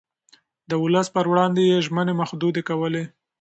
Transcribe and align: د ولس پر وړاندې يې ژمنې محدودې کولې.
د 0.69 0.71
ولس 0.83 1.07
پر 1.15 1.25
وړاندې 1.31 1.61
يې 1.69 1.77
ژمنې 1.85 2.13
محدودې 2.21 2.63
کولې. 2.69 3.03